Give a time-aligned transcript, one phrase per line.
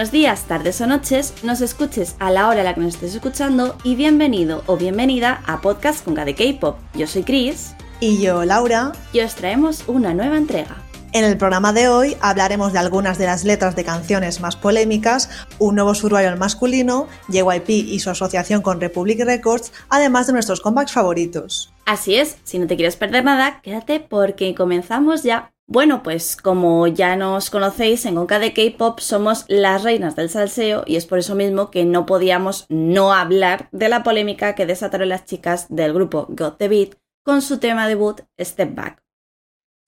[0.00, 3.16] Buenos días, tardes o noches, nos escuches a la hora a la que nos estés
[3.16, 6.78] escuchando y bienvenido o bienvenida a Podcast con de K-Pop.
[6.94, 7.74] Yo soy Chris.
[8.00, 8.92] Y yo, Laura.
[9.12, 10.74] Y os traemos una nueva entrega.
[11.12, 15.28] En el programa de hoy hablaremos de algunas de las letras de canciones más polémicas,
[15.58, 20.92] un nuevo survival masculino, JYP y su asociación con Republic Records, además de nuestros comebacks
[20.92, 21.74] favoritos.
[21.84, 25.52] Así es, si no te quieres perder nada, quédate porque comenzamos ya.
[25.72, 30.82] Bueno, pues como ya nos conocéis, en Gonka de K-Pop somos las reinas del salseo
[30.84, 35.10] y es por eso mismo que no podíamos no hablar de la polémica que desataron
[35.10, 39.04] las chicas del grupo Got the Beat con su tema debut Step Back.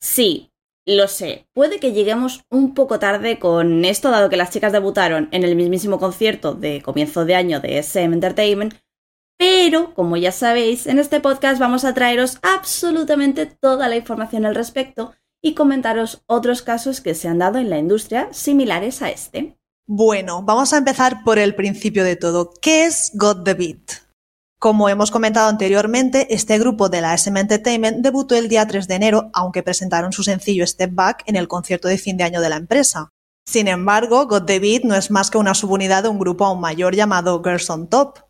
[0.01, 0.53] Sí,
[0.87, 5.29] lo sé, puede que lleguemos un poco tarde con esto, dado que las chicas debutaron
[5.33, 8.75] en el mismísimo concierto de comienzo de año de SM Entertainment,
[9.37, 14.55] pero como ya sabéis, en este podcast vamos a traeros absolutamente toda la información al
[14.55, 15.13] respecto
[15.43, 19.59] y comentaros otros casos que se han dado en la industria similares a este.
[19.87, 22.53] Bueno, vamos a empezar por el principio de todo.
[22.63, 24.03] ¿Qué es Got the Beat?
[24.61, 28.95] Como hemos comentado anteriormente, este grupo de la SM Entertainment debutó el día 3 de
[28.95, 32.49] enero, aunque presentaron su sencillo Step Back en el concierto de fin de año de
[32.49, 33.09] la empresa.
[33.45, 36.61] Sin embargo, God the Beat no es más que una subunidad de un grupo aún
[36.61, 38.21] mayor llamado Girls on Top.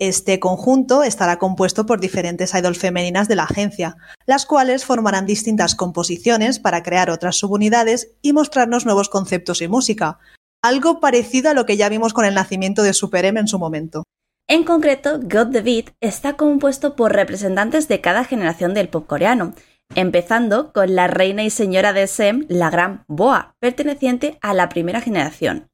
[0.00, 3.96] Este conjunto estará compuesto por diferentes idols femeninas de la agencia,
[4.26, 10.20] las cuales formarán distintas composiciones para crear otras subunidades y mostrarnos nuevos conceptos y música,
[10.62, 13.58] algo parecido a lo que ya vimos con el nacimiento de Super M en su
[13.58, 14.04] momento.
[14.46, 19.52] En concreto, God the Beat está compuesto por representantes de cada generación del pop coreano,
[19.96, 25.00] empezando con la reina y señora de SM, la gran Boa, perteneciente a la primera
[25.00, 25.68] generación.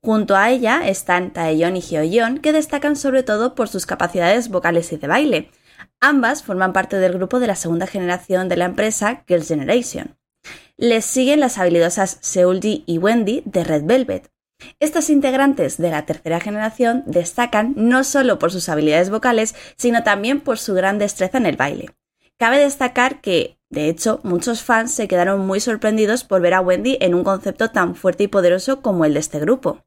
[0.00, 4.92] Junto a ella están Taeyeon y Hyoyeon, que destacan sobre todo por sus capacidades vocales
[4.92, 5.50] y de baile.
[6.00, 10.16] Ambas forman parte del grupo de la segunda generación de la empresa Girls' Generation.
[10.76, 14.32] Les siguen las habilidosas Seulgi y Wendy de Red Velvet,
[14.80, 20.40] estas integrantes de la tercera generación destacan no solo por sus habilidades vocales, sino también
[20.40, 21.90] por su gran destreza en el baile.
[22.38, 26.98] Cabe destacar que, de hecho, muchos fans se quedaron muy sorprendidos por ver a Wendy
[27.00, 29.84] en un concepto tan fuerte y poderoso como el de este grupo.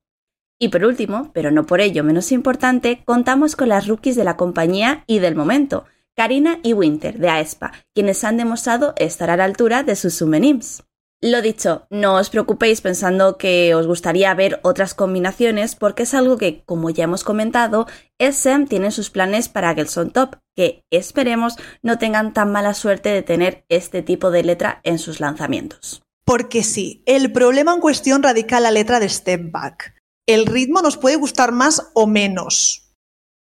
[0.59, 4.37] Y por último, pero no por ello menos importante, contamos con las rookies de la
[4.37, 5.85] compañía y del momento,
[6.15, 10.83] Karina y Winter de Aespa, quienes han demostrado estar a la altura de sus Sumenims.
[11.25, 16.37] Lo dicho, no os preocupéis pensando que os gustaría ver otras combinaciones porque es algo
[16.37, 17.87] que, como ya hemos comentado,
[18.19, 23.23] SM tiene sus planes para Gelson Top, que esperemos no tengan tan mala suerte de
[23.23, 26.03] tener este tipo de letra en sus lanzamientos.
[26.25, 29.95] Porque sí, el problema en cuestión radica en la letra de Step Back.
[30.27, 32.84] El ritmo nos puede gustar más o menos,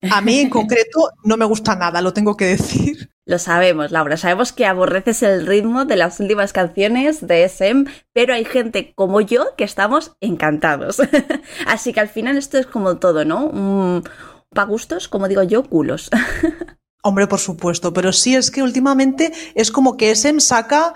[0.08, 3.10] a mí en concreto no me gusta nada, lo tengo que decir.
[3.26, 8.34] Lo sabemos, Laura, sabemos que aborreces el ritmo de las últimas canciones de SM, pero
[8.34, 11.00] hay gente como yo que estamos encantados.
[11.66, 14.02] Así que al final esto es como todo, ¿no?
[14.52, 16.10] Pa' gustos, como digo yo, culos.
[17.04, 20.94] Hombre, por supuesto, pero sí es que últimamente es como que SM saca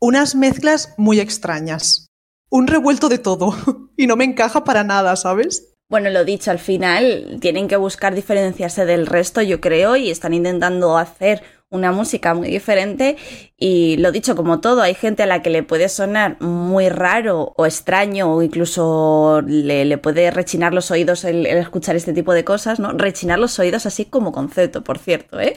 [0.00, 2.08] unas mezclas muy extrañas.
[2.50, 3.54] Un revuelto de todo.
[3.96, 5.69] y no me encaja para nada, ¿sabes?
[5.90, 10.32] Bueno, lo dicho, al final tienen que buscar diferenciarse del resto, yo creo, y están
[10.32, 13.16] intentando hacer una música muy diferente
[13.62, 17.52] y lo dicho como todo, hay gente a la que le puede sonar muy raro
[17.56, 22.80] o extraño o incluso le, puede rechinar los oídos el, escuchar este tipo de cosas,
[22.80, 22.92] ¿no?
[22.92, 25.54] Rechinar los oídos así como concepto, por cierto, ¿eh?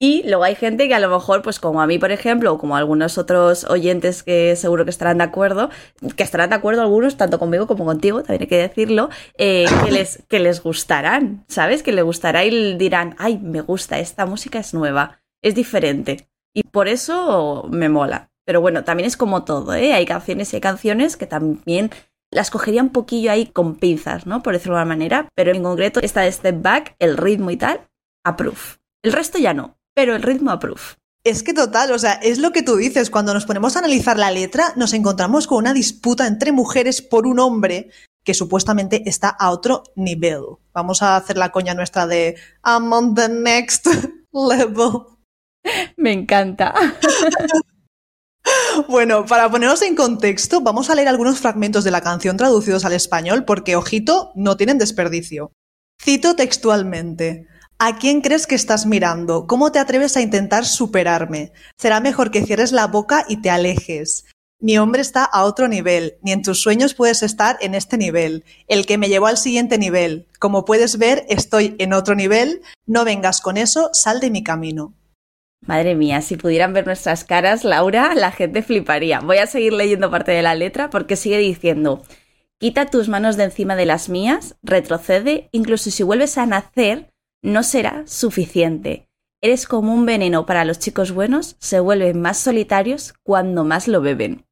[0.00, 2.58] y luego hay gente que a lo mejor, pues como a mí, por ejemplo, o
[2.58, 5.70] como algunos otros oyentes que seguro que estarán de acuerdo,
[6.16, 9.92] que estarán de acuerdo algunos, tanto conmigo como contigo, también hay que decirlo, eh, que,
[9.92, 11.84] les, que les gustarán, ¿sabes?
[11.84, 14.81] Que les gustará y dirán, ay, me gusta, esta música es nueva,
[15.42, 16.28] es diferente.
[16.54, 18.30] Y por eso me mola.
[18.44, 19.94] Pero bueno, también es como todo, ¿eh?
[19.94, 21.90] Hay canciones y hay canciones que también
[22.30, 24.42] las cogería un poquillo ahí con pinzas, ¿no?
[24.42, 25.28] Por decirlo de alguna manera.
[25.34, 27.88] Pero en concreto, esta de Step Back, el ritmo y tal,
[28.24, 28.80] approve.
[29.02, 30.80] El resto ya no, pero el ritmo approve.
[31.24, 34.18] Es que total, o sea, es lo que tú dices, cuando nos ponemos a analizar
[34.18, 37.90] la letra, nos encontramos con una disputa entre mujeres por un hombre
[38.24, 40.42] que supuestamente está a otro nivel.
[40.72, 43.86] Vamos a hacer la coña nuestra de I'm on the next
[44.32, 45.18] level.
[45.96, 46.74] Me encanta.
[48.88, 52.92] Bueno, para ponernos en contexto, vamos a leer algunos fragmentos de la canción traducidos al
[52.92, 55.52] español porque, ojito, no tienen desperdicio.
[56.02, 57.46] Cito textualmente.
[57.78, 59.46] ¿A quién crees que estás mirando?
[59.46, 61.52] ¿Cómo te atreves a intentar superarme?
[61.78, 64.24] Será mejor que cierres la boca y te alejes.
[64.62, 68.44] Mi hombre está a otro nivel, ni en tus sueños puedes estar en este nivel,
[68.68, 70.28] el que me llevó al siguiente nivel.
[70.38, 74.94] Como puedes ver, estoy en otro nivel, no vengas con eso, sal de mi camino.
[75.66, 79.18] Madre mía, si pudieran ver nuestras caras, Laura, la gente fliparía.
[79.18, 82.04] Voy a seguir leyendo parte de la letra porque sigue diciendo,
[82.60, 87.10] Quita tus manos de encima de las mías, retrocede, incluso si vuelves a nacer,
[87.42, 89.08] no será suficiente.
[89.40, 94.00] Eres como un veneno para los chicos buenos, se vuelven más solitarios cuando más lo
[94.00, 94.44] beben.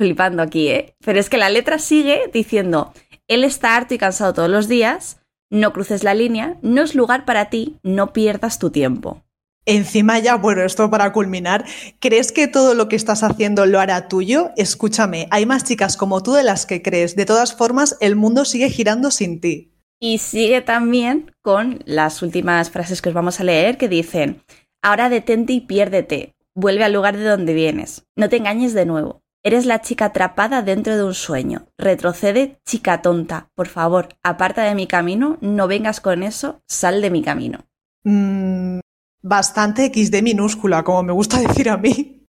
[0.00, 0.94] Flipando aquí, ¿eh?
[1.04, 2.94] Pero es que la letra sigue diciendo,
[3.28, 5.20] él está harto y cansado todos los días,
[5.50, 9.22] no cruces la línea, no es lugar para ti, no pierdas tu tiempo.
[9.66, 11.66] Encima ya, bueno, esto para culminar,
[11.98, 14.52] ¿crees que todo lo que estás haciendo lo hará tuyo?
[14.56, 17.14] Escúchame, hay más chicas como tú de las que crees.
[17.14, 19.74] De todas formas, el mundo sigue girando sin ti.
[20.00, 24.42] Y sigue también con las últimas frases que os vamos a leer que dicen,
[24.80, 29.20] ahora detente y piérdete, vuelve al lugar de donde vienes, no te engañes de nuevo,
[29.42, 34.74] eres la chica atrapada dentro de un sueño, retrocede, chica tonta, por favor, aparta de
[34.74, 37.66] mi camino, no vengas con eso, sal de mi camino.
[38.04, 38.80] Mm,
[39.22, 42.26] bastante XD minúscula, como me gusta decir a mí.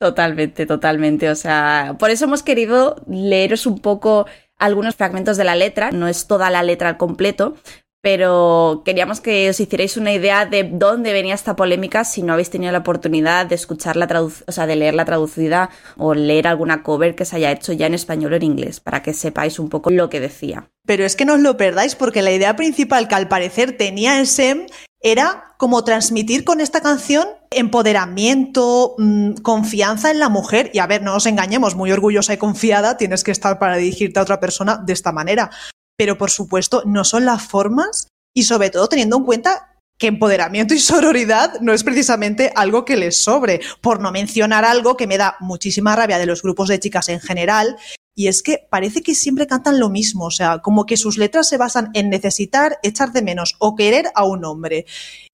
[0.00, 1.28] Totalmente, totalmente.
[1.28, 4.26] O sea, por eso hemos querido leeros un poco
[4.56, 7.56] algunos fragmentos de la letra, no es toda la letra al completo,
[8.00, 12.50] pero queríamos que os hicierais una idea de dónde venía esta polémica si no habéis
[12.50, 14.08] tenido la oportunidad de escuchar la
[14.46, 17.86] o sea, de leer la traducida o leer alguna cover que se haya hecho ya
[17.86, 20.68] en español o en inglés, para que sepáis un poco lo que decía.
[20.86, 24.20] Pero es que no os lo perdáis porque la idea principal que al parecer tenía
[24.20, 24.66] el SEM
[25.00, 30.70] era como transmitir con esta canción empoderamiento, mm, confianza en la mujer.
[30.72, 34.18] Y a ver, no nos engañemos, muy orgullosa y confiada tienes que estar para dirigirte
[34.18, 35.50] a otra persona de esta manera.
[35.98, 40.74] Pero por supuesto, no son las formas y sobre todo teniendo en cuenta que empoderamiento
[40.74, 45.18] y sororidad no es precisamente algo que les sobre, por no mencionar algo que me
[45.18, 47.76] da muchísima rabia de los grupos de chicas en general,
[48.18, 51.48] y es que parece que siempre cantan lo mismo, o sea, como que sus letras
[51.48, 54.86] se basan en necesitar, echar de menos o querer a un hombre.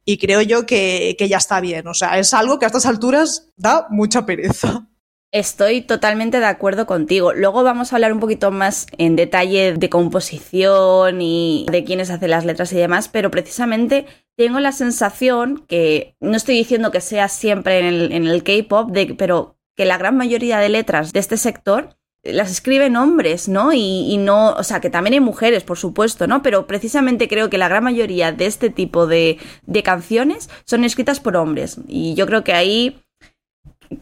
[0.04, 3.48] Y creo yo que, ya está bien, o sea, es algo que a estas alturas
[3.56, 4.86] da mucha pereza.
[5.34, 7.32] Estoy totalmente de acuerdo contigo.
[7.32, 12.30] Luego vamos a hablar un poquito más en detalle de composición y de quiénes hacen
[12.30, 17.26] las letras y demás, pero precisamente tengo la sensación que, no estoy diciendo que sea
[17.26, 22.52] siempre en el, K-Pop, pero que la gran mayoría de letras de este sector las
[22.52, 23.72] escriben hombres, ¿no?
[23.72, 26.44] Y, no, o sea, que también hay mujeres, por supuesto, ¿no?
[26.44, 29.40] Pero precisamente creo que la gran mayoría de este tipo de
[29.82, 31.80] canciones son escritas por hombres.
[31.88, 33.03] Y yo creo que ahí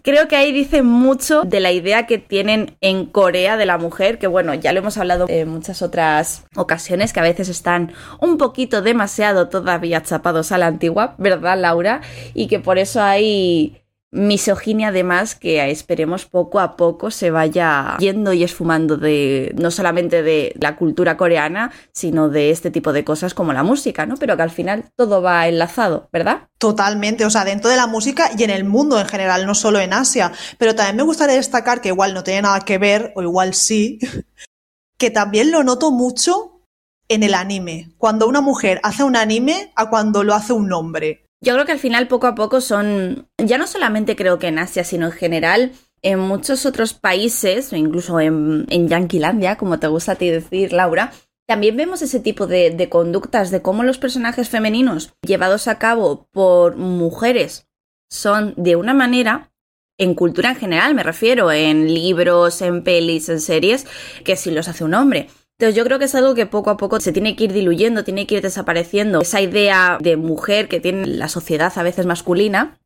[0.03, 4.19] creo que ahí dice mucho de la idea que tienen en Corea de la mujer,
[4.19, 8.39] que bueno, ya lo hemos hablado en muchas otras ocasiones, que a veces están un
[8.39, 12.01] poquito demasiado todavía chapados a la antigua, ¿verdad, Laura?
[12.35, 13.82] Y que por eso hay
[14.13, 20.23] misoginia además que esperemos poco a poco se vaya yendo y esfumando de no solamente
[20.23, 24.17] de la cultura coreana, sino de este tipo de cosas como la música, ¿no?
[24.17, 26.49] Pero que al final todo va enlazado, ¿verdad?
[26.59, 29.81] Totalmente, o sea, dentro de la música y en el mundo en general, no solo
[29.81, 30.31] en Asia.
[30.59, 33.99] Pero también me gustaría destacar que igual no tiene nada que ver, o igual sí,
[34.99, 36.61] que también lo noto mucho
[37.09, 37.95] en el anime.
[37.97, 41.31] Cuando una mujer hace un anime a cuando lo hace un hombre.
[41.43, 44.61] Yo creo que al final poco a poco son, ya no solamente creo que en
[44.61, 50.13] Asia, sino en general en muchos otros países, incluso en, en Yanquilandia, como te gusta
[50.13, 51.13] a ti decir, Laura,
[51.47, 56.29] también vemos ese tipo de, de, conductas de cómo los personajes femeninos llevados a cabo
[56.33, 57.69] por mujeres
[58.09, 59.53] son de una manera,
[59.99, 63.87] en cultura en general me refiero, en libros, en pelis, en series,
[64.25, 65.29] que si los hace un hombre.
[65.63, 68.03] Entonces yo creo que es algo que poco a poco se tiene que ir diluyendo,
[68.03, 69.21] tiene que ir desapareciendo.
[69.21, 72.81] Esa idea de mujer que tiene la sociedad a veces masculina,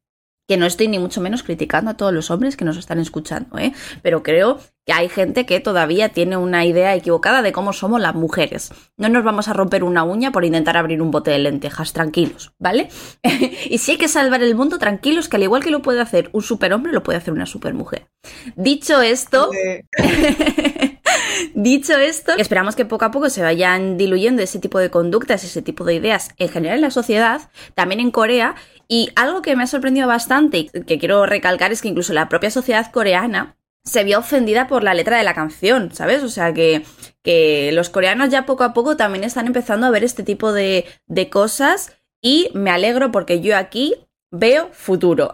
[0.46, 3.56] que no estoy ni mucho menos criticando a todos los hombres que nos están escuchando,
[3.56, 3.72] ¿eh?
[4.02, 8.14] pero creo que hay gente que todavía tiene una idea equivocada de cómo somos las
[8.14, 8.70] mujeres.
[8.98, 12.52] No nos vamos a romper una uña por intentar abrir un bote de lentejas, tranquilos,
[12.58, 12.90] ¿vale?
[13.70, 16.28] y si hay que salvar el mundo, tranquilos, que al igual que lo puede hacer
[16.34, 18.06] un superhombre, lo puede hacer una supermujer.
[18.54, 19.50] Dicho esto...
[21.54, 25.62] Dicho esto, esperamos que poco a poco se vayan diluyendo ese tipo de conductas, ese
[25.62, 28.54] tipo de ideas en general en la sociedad, también en Corea.
[28.88, 32.28] Y algo que me ha sorprendido bastante y que quiero recalcar es que incluso la
[32.28, 36.22] propia sociedad coreana se vio ofendida por la letra de la canción, ¿sabes?
[36.22, 36.84] O sea que,
[37.22, 40.86] que los coreanos ya poco a poco también están empezando a ver este tipo de,
[41.06, 43.94] de cosas y me alegro porque yo aquí
[44.32, 45.30] veo futuro.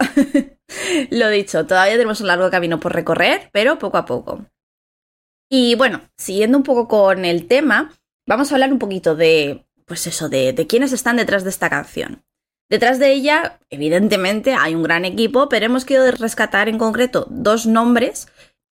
[1.10, 4.46] Lo dicho, todavía tenemos un largo camino por recorrer, pero poco a poco.
[5.54, 7.92] Y bueno, siguiendo un poco con el tema,
[8.26, 12.24] vamos a hablar un poquito de, pues eso, de, quiénes están detrás de esta canción.
[12.70, 17.66] Detrás de ella, evidentemente, hay un gran equipo, pero hemos querido rescatar en concreto dos
[17.66, 18.28] nombres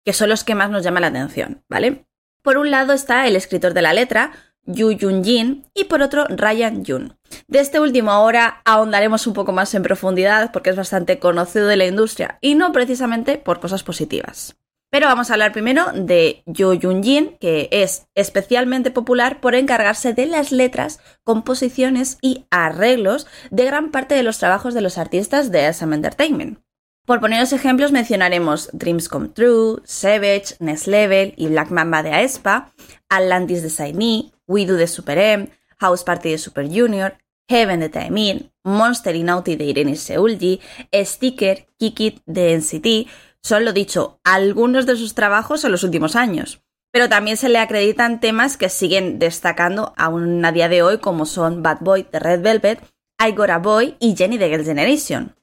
[0.06, 2.06] que son los que más nos llaman la atención, ¿vale?
[2.40, 4.32] Por un lado está el escritor de la letra,
[4.64, 7.14] Yu Jun Jin, y por otro Ryan Jun.
[7.46, 11.76] De este último ahora ahondaremos un poco más en profundidad porque es bastante conocido de
[11.76, 14.56] la industria y no precisamente por cosas positivas.
[14.90, 20.14] Pero vamos a hablar primero de Yo Jun Jin, que es especialmente popular por encargarse
[20.14, 25.52] de las letras, composiciones y arreglos de gran parte de los trabajos de los artistas
[25.52, 26.58] de SM Entertainment.
[27.06, 32.72] Por poneros ejemplos mencionaremos Dreams Come True, Savage, Next Level y Black Mamba de Aespa,
[33.08, 37.16] Atlantis de Saini, We Do de Super M, House Party de Super Junior,
[37.48, 40.60] Heaven de Taemin, Monster in Naughty de Irene Seulgi,
[40.92, 43.08] Sticker, Kikit de NCT,
[43.42, 46.62] son lo dicho, algunos de sus trabajos en los últimos años.
[46.92, 51.24] Pero también se le acreditan temas que siguen destacando aún a día de hoy, como
[51.24, 52.80] son Bad Boy de Red Velvet,
[53.18, 55.36] I Got a Boy y Jenny de Girl Generation.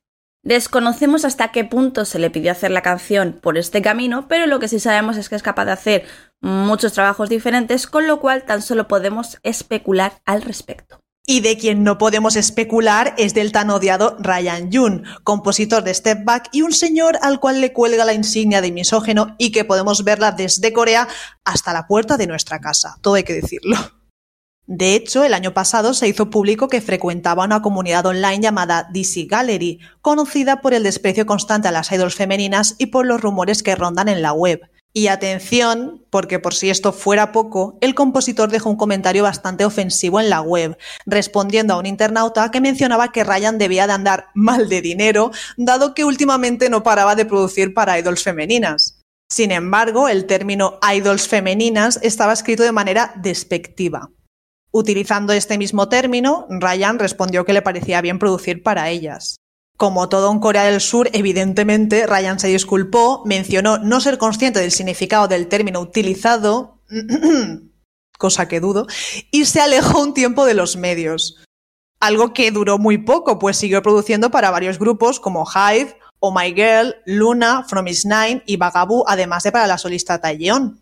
[0.43, 4.59] Desconocemos hasta qué punto se le pidió hacer la canción por este camino, pero lo
[4.59, 6.05] que sí sabemos es que es capaz de hacer
[6.39, 11.01] muchos trabajos diferentes, con lo cual tan solo podemos especular al respecto.
[11.29, 16.23] Y de quien no podemos especular es del tan odiado Ryan Jun, compositor de Step
[16.23, 20.05] Back y un señor al cual le cuelga la insignia de misógeno y que podemos
[20.05, 21.09] verla desde Corea
[21.43, 23.75] hasta la puerta de nuestra casa, todo hay que decirlo.
[24.67, 29.25] De hecho, el año pasado se hizo público que frecuentaba una comunidad online llamada DC
[29.29, 33.75] Gallery, conocida por el desprecio constante a las idols femeninas y por los rumores que
[33.75, 34.61] rondan en la web.
[34.97, 40.19] Y atención, porque por si esto fuera poco, el compositor dejó un comentario bastante ofensivo
[40.19, 40.75] en la web,
[41.05, 45.93] respondiendo a un internauta que mencionaba que Ryan debía de andar mal de dinero, dado
[45.93, 48.99] que últimamente no paraba de producir para idols femeninas.
[49.29, 54.09] Sin embargo, el término idols femeninas estaba escrito de manera despectiva.
[54.71, 59.37] Utilizando este mismo término, Ryan respondió que le parecía bien producir para ellas.
[59.77, 64.71] Como todo en Corea del Sur, evidentemente, Ryan se disculpó, mencionó no ser consciente del
[64.71, 66.81] significado del término utilizado,
[68.17, 68.87] cosa que dudo,
[69.29, 71.37] y se alejó un tiempo de los medios.
[71.99, 76.53] Algo que duró muy poco, pues siguió produciendo para varios grupos como Hive, Oh My
[76.55, 80.81] Girl, Luna, From Is Nine y Bagaboo, además de para la solista Taeyeon.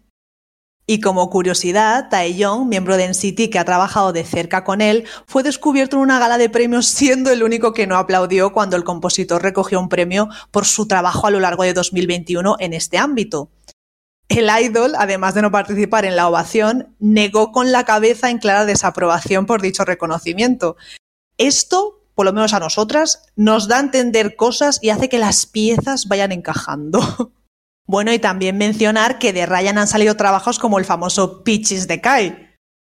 [0.88, 5.42] Y como curiosidad, Taeyong, miembro de NCT que ha trabajado de cerca con él, fue
[5.42, 9.42] descubierto en una gala de premios siendo el único que no aplaudió cuando el compositor
[9.42, 13.50] recogió un premio por su trabajo a lo largo de 2021 en este ámbito.
[14.30, 18.66] El idol, además de no participar en la ovación, negó con la cabeza en clara
[18.66, 20.78] desaprobación por dicho reconocimiento.
[21.40, 25.48] Esto, por lo menos a nosotras, nos da a entender cosas y hace que las
[25.48, 27.02] piezas vayan encajando.
[27.88, 32.02] Bueno, y también mencionar que de Ryan han salido trabajos como el famoso Pitches de
[32.02, 32.56] Kai.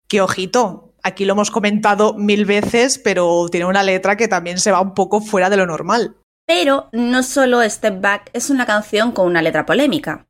[0.09, 4.73] Que ojito, aquí lo hemos comentado mil veces, pero tiene una letra que también se
[4.73, 6.17] va un poco fuera de lo normal.
[6.47, 10.27] Pero no solo Step Back es una canción con una letra polémica.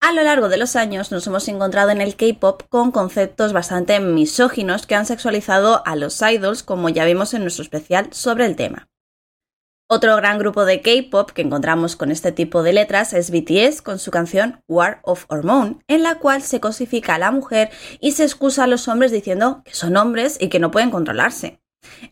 [0.00, 3.98] A lo largo de los años nos hemos encontrado en el K-pop con conceptos bastante
[3.98, 8.54] misóginos que han sexualizado a los idols, como ya vimos en nuestro especial sobre el
[8.54, 8.86] tema.
[9.88, 14.00] Otro gran grupo de K-pop que encontramos con este tipo de letras es BTS con
[14.00, 18.24] su canción War of Hormone, en la cual se cosifica a la mujer y se
[18.24, 21.60] excusa a los hombres diciendo que son hombres y que no pueden controlarse.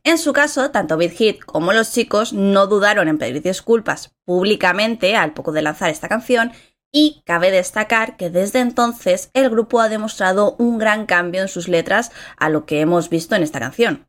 [0.05, 5.17] En su caso, tanto Big Hit como los chicos no dudaron en pedir disculpas públicamente
[5.17, 6.53] al poco de lanzar esta canción
[6.93, 11.67] y cabe destacar que desde entonces el grupo ha demostrado un gran cambio en sus
[11.67, 14.07] letras a lo que hemos visto en esta canción.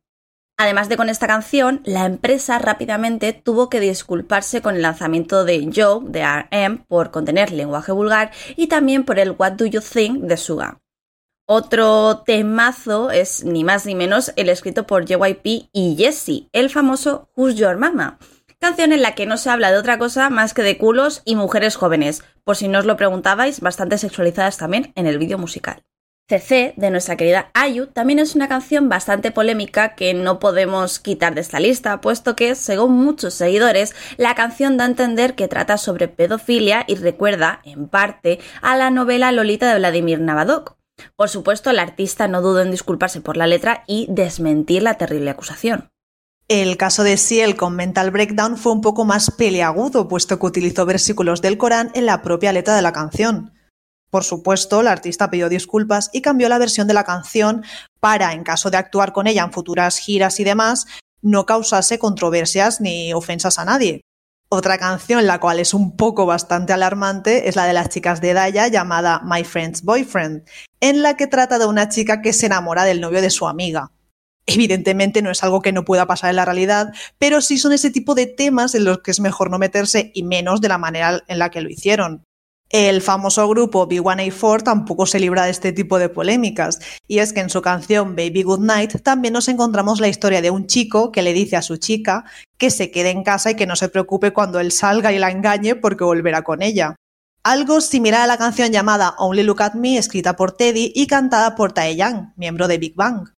[0.57, 5.69] Además de con esta canción, la empresa rápidamente tuvo que disculparse con el lanzamiento de
[5.75, 10.23] Joe de RM por contener lenguaje vulgar y también por el What Do You Think
[10.23, 10.79] de Suga.
[11.45, 17.29] Otro temazo es ni más ni menos el escrito por JYP y Jessie, el famoso
[17.35, 18.17] Who's Your Mama,
[18.57, 21.35] canción en la que no se habla de otra cosa más que de culos y
[21.35, 25.83] mujeres jóvenes, por si no os lo preguntabais, bastante sexualizadas también en el vídeo musical.
[26.27, 31.35] CC de nuestra querida Ayu también es una canción bastante polémica que no podemos quitar
[31.35, 35.77] de esta lista, puesto que, según muchos seguidores, la canción da a entender que trata
[35.77, 40.77] sobre pedofilia y recuerda, en parte, a la novela Lolita de Vladimir Navadok.
[41.15, 45.29] Por supuesto, el artista no dudó en disculparse por la letra y desmentir la terrible
[45.29, 45.91] acusación.
[46.47, 50.87] El caso de Ciel con Mental Breakdown fue un poco más peleagudo, puesto que utilizó
[50.87, 53.51] versículos del Corán en la propia letra de la canción.
[54.15, 57.65] Por supuesto, la artista pidió disculpas y cambió la versión de la canción
[57.99, 60.87] para, en caso de actuar con ella en futuras giras y demás,
[61.21, 63.99] no causase controversias ni ofensas a nadie.
[64.47, 68.33] Otra canción, la cual es un poco bastante alarmante, es la de las chicas de
[68.33, 70.47] Daya llamada My Friend's Boyfriend,
[70.79, 73.91] en la que trata de una chica que se enamora del novio de su amiga.
[74.45, 77.91] Evidentemente no es algo que no pueda pasar en la realidad, pero sí son ese
[77.91, 81.21] tipo de temas en los que es mejor no meterse y menos de la manera
[81.27, 82.23] en la que lo hicieron.
[82.71, 87.41] El famoso grupo B1A4 tampoco se libra de este tipo de polémicas, y es que
[87.41, 91.21] en su canción Baby Good Night también nos encontramos la historia de un chico que
[91.21, 92.25] le dice a su chica
[92.57, 95.29] que se quede en casa y que no se preocupe cuando él salga y la
[95.29, 96.95] engañe porque volverá con ella.
[97.43, 101.55] algo similar a la canción llamada Only Look at Me, escrita por Teddy y cantada
[101.55, 103.34] por Taeyang, miembro de Big Bang.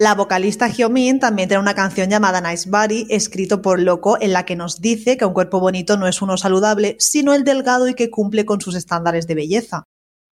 [0.00, 4.44] La vocalista Hyomin también tiene una canción llamada Nice Body, escrito por Loco, en la
[4.44, 7.94] que nos dice que un cuerpo bonito no es uno saludable, sino el delgado y
[7.94, 9.82] que cumple con sus estándares de belleza.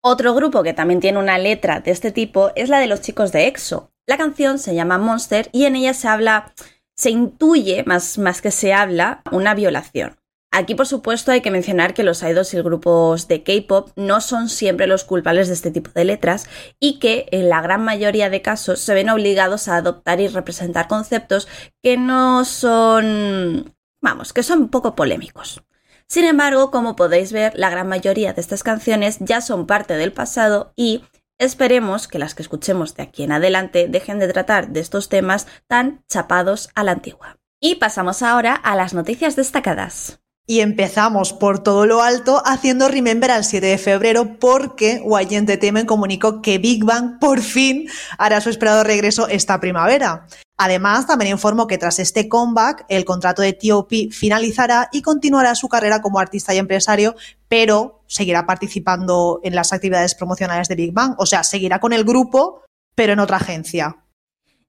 [0.02, 3.32] Otro grupo que también tiene una letra de este tipo es la de los chicos
[3.32, 3.90] de EXO.
[4.06, 6.54] La canción se llama Monster y en ella se habla,
[6.96, 10.16] se intuye, más, más que se habla, una violación.
[10.52, 14.48] Aquí, por supuesto, hay que mencionar que los idols y grupos de K-pop no son
[14.48, 16.48] siempre los culpables de este tipo de letras
[16.80, 20.88] y que en la gran mayoría de casos se ven obligados a adoptar y representar
[20.88, 21.46] conceptos
[21.84, 25.62] que no son, vamos, que son poco polémicos.
[26.08, 30.12] Sin embargo, como podéis ver, la gran mayoría de estas canciones ya son parte del
[30.12, 31.04] pasado y
[31.38, 35.46] esperemos que las que escuchemos de aquí en adelante dejen de tratar de estos temas
[35.68, 37.38] tan chapados a la antigua.
[37.60, 40.19] Y pasamos ahora a las noticias destacadas.
[40.50, 45.86] Y empezamos por todo lo alto haciendo Remember al 7 de febrero porque YG Entertainment
[45.86, 47.88] comunicó que Big Bang por fin
[48.18, 50.26] hará su esperado regreso esta primavera.
[50.58, 54.08] Además, también informó que tras este comeback, el contrato de T.O.P.
[54.10, 57.14] finalizará y continuará su carrera como artista y empresario,
[57.46, 61.14] pero seguirá participando en las actividades promocionales de Big Bang.
[61.18, 62.64] O sea, seguirá con el grupo,
[62.96, 63.98] pero en otra agencia.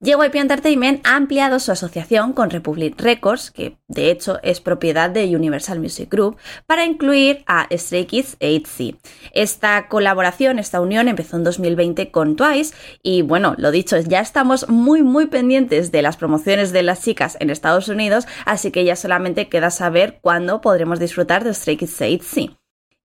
[0.04, 5.36] JYP Entertainment ha ampliado su asociación con Republic Records, que de hecho es propiedad de
[5.36, 8.98] Universal Music Group, para incluir a Stray Kids e ITZY.
[9.32, 14.68] Esta colaboración, esta unión empezó en 2020 con Twice y bueno, lo dicho, ya estamos
[14.70, 18.96] muy muy pendientes de las promociones de las chicas en Estados Unidos, así que ya
[18.96, 22.61] solamente queda saber cuándo podremos disfrutar de Stray Kids e ITZY.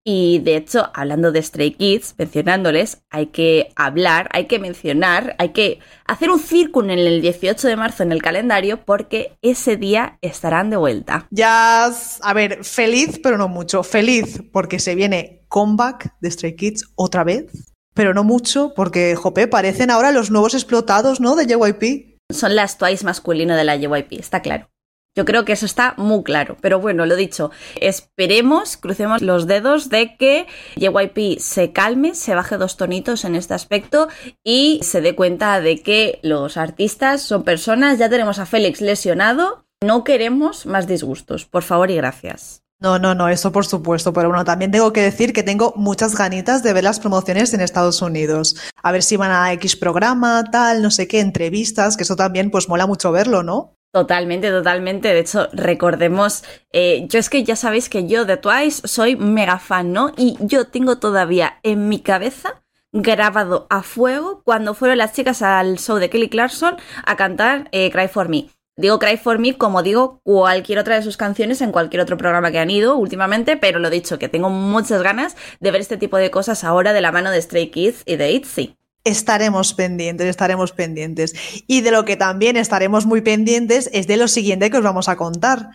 [0.08, 5.48] Y de hecho, hablando de Stray Kids, mencionándoles, hay que hablar, hay que mencionar, hay
[5.48, 10.16] que hacer un círculo en el 18 de marzo en el calendario porque ese día
[10.22, 11.26] estarán de vuelta.
[11.32, 11.90] Ya,
[12.22, 13.82] a ver, feliz, pero no mucho.
[13.82, 19.48] Feliz porque se viene comeback de Stray Kids otra vez, pero no mucho porque, jope,
[19.48, 21.34] parecen ahora los nuevos explotados, ¿no?
[21.34, 22.20] De JYP.
[22.32, 24.68] Son las Twice masculino de la JYP, está claro.
[25.16, 26.58] Yo creo que eso está muy claro.
[26.60, 27.50] Pero bueno, lo dicho,
[27.80, 33.54] esperemos, crucemos los dedos de que JYP se calme, se baje dos tonitos en este
[33.54, 34.08] aspecto
[34.44, 37.98] y se dé cuenta de que los artistas son personas.
[37.98, 39.64] Ya tenemos a Félix lesionado.
[39.82, 41.46] No queremos más disgustos.
[41.46, 42.62] Por favor y gracias.
[42.78, 46.14] No, no, no, eso por supuesto, pero bueno, también tengo que decir que tengo muchas
[46.14, 48.56] ganitas de ver las promociones en Estados Unidos.
[48.82, 52.50] A ver si van a X programa, tal, no sé qué, entrevistas, que eso también
[52.50, 53.76] pues mola mucho verlo, ¿no?
[53.96, 55.08] Totalmente, totalmente.
[55.08, 59.58] De hecho, recordemos, eh, yo es que ya sabéis que yo de Twice soy mega
[59.58, 60.12] fan, ¿no?
[60.18, 65.78] Y yo tengo todavía en mi cabeza grabado a fuego cuando fueron las chicas al
[65.78, 68.50] show de Kelly Clarkson a cantar eh, Cry for Me.
[68.76, 72.52] Digo Cry for Me como digo cualquier otra de sus canciones en cualquier otro programa
[72.52, 76.18] que han ido últimamente, pero lo dicho, que tengo muchas ganas de ver este tipo
[76.18, 80.72] de cosas ahora de la mano de Stray Kids y de ITZY estaremos pendientes, estaremos
[80.72, 81.34] pendientes.
[81.66, 85.08] Y de lo que también estaremos muy pendientes es de lo siguiente que os vamos
[85.08, 85.70] a contar.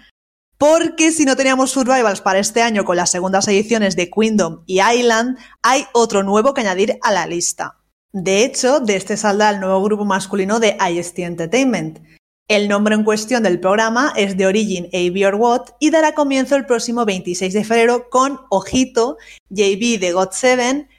[0.58, 4.80] Porque si no teníamos survivals para este año con las segundas ediciones de Kingdom y
[4.82, 7.80] Island, hay otro nuevo que añadir a la lista.
[8.13, 12.00] De hecho, de este saldrá el nuevo grupo masculino de IST Entertainment.
[12.48, 15.26] El nombre en cuestión del programa es The Origin A.B.
[15.26, 19.17] or What y dará comienzo el próximo 26 de febrero con, ojito,
[19.50, 20.89] JB de God 7,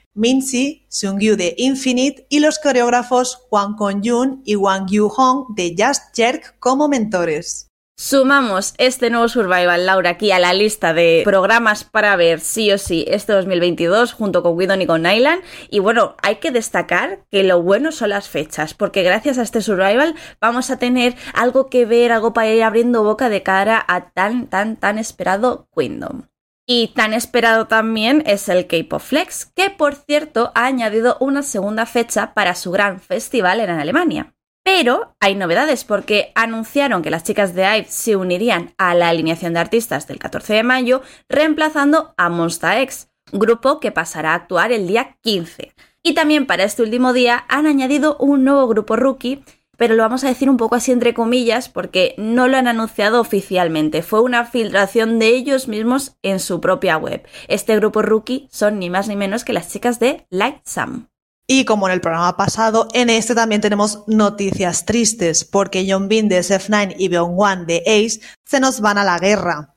[0.88, 6.88] Seungyu de Infinite y los coreógrafos Hwang Kong-jun y Wang Yu-hong de Just Jerk como
[6.88, 7.72] mentores.
[7.98, 12.78] Sumamos este nuevo Survival, Laura, aquí a la lista de programas para ver sí o
[12.78, 15.42] sí este 2022 junto con Widon y con Nyland.
[15.70, 19.60] Y bueno, hay que destacar que lo bueno son las fechas, porque gracias a este
[19.60, 24.10] Survival vamos a tener algo que ver, algo para ir abriendo boca de cara a
[24.10, 26.22] tan, tan, tan esperado Kingdom.
[26.66, 31.86] Y tan esperado también es el K-Pop Flex, que por cierto ha añadido una segunda
[31.86, 34.34] fecha para su gran festival en Alemania.
[34.64, 39.54] Pero hay novedades porque anunciaron que las chicas de IVE se unirían a la alineación
[39.54, 44.70] de artistas del 14 de mayo, reemplazando a Monsta X, grupo que pasará a actuar
[44.70, 45.74] el día 15.
[46.04, 49.44] Y también para este último día han añadido un nuevo grupo rookie
[49.76, 53.20] pero lo vamos a decir un poco así entre comillas porque no lo han anunciado
[53.20, 54.02] oficialmente.
[54.02, 57.26] Fue una filtración de ellos mismos en su propia web.
[57.48, 61.08] Este grupo rookie son ni más ni menos que las chicas de Light Sam.
[61.46, 66.38] Y como en el programa pasado, en este también tenemos noticias tristes, porque Bin de
[66.38, 69.74] SF9 y Byung-Wan de Ace se nos van a la guerra.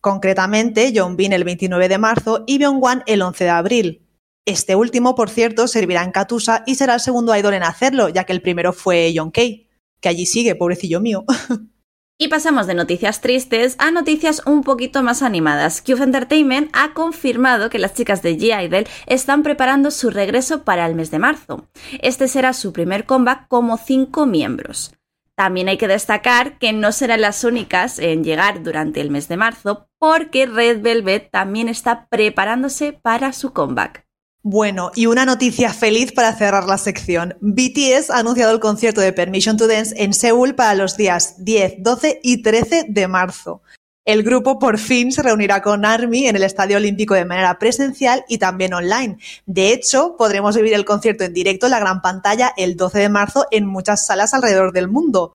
[0.00, 4.06] Concretamente, Bin el 29 de marzo y Byung-Wan el 11 de abril.
[4.44, 8.24] Este último, por cierto, servirá en Katusa y será el segundo idol en hacerlo, ya
[8.24, 9.68] que el primero fue John Kay,
[10.00, 11.24] que allí sigue, pobrecillo mío.
[12.18, 15.82] Y pasamos de noticias tristes a noticias un poquito más animadas.
[15.82, 20.94] Cube Entertainment ha confirmado que las chicas de G-Idol están preparando su regreso para el
[20.94, 21.66] mes de marzo.
[22.00, 24.94] Este será su primer comeback como cinco miembros.
[25.34, 29.38] También hay que destacar que no serán las únicas en llegar durante el mes de
[29.38, 34.06] marzo, porque Red Velvet también está preparándose para su comeback.
[34.44, 37.36] Bueno, y una noticia feliz para cerrar la sección.
[37.40, 41.76] BTS ha anunciado el concierto de Permission to Dance en Seúl para los días 10,
[41.78, 43.62] 12 y 13 de marzo.
[44.04, 48.24] El grupo por fin se reunirá con ARMY en el Estadio Olímpico de manera presencial
[48.28, 49.18] y también online.
[49.46, 53.08] De hecho, podremos vivir el concierto en directo en la gran pantalla el 12 de
[53.08, 55.34] marzo en muchas salas alrededor del mundo.